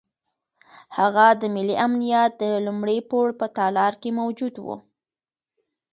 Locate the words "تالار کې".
3.57-4.09